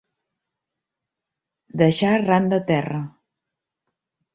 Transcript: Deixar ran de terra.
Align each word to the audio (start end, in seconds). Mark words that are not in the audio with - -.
Deixar 1.85 2.17
ran 2.29 2.51
de 2.57 2.61
terra. 2.73 3.07